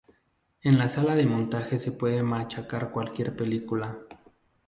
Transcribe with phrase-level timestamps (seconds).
[0.63, 3.99] en la sala de montaje se puede machacar cualquier película